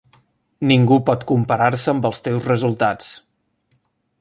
Ningú 0.69 0.95
pot 1.09 1.25
comparar-se 1.31 1.93
amb 1.93 2.07
els 2.11 2.25
teus 2.29 2.49
resultats. 2.53 3.15